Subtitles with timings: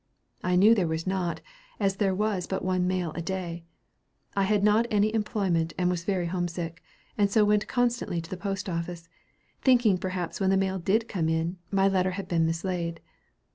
[0.43, 1.41] I knew there was not,
[1.79, 3.65] as there was but one mail a day.
[4.35, 6.81] I had not any employment and was very homesick,
[7.19, 9.09] and so went constantly to the post office,
[9.61, 12.99] thinking perhaps when the mail did come in, my letter had been mislaid.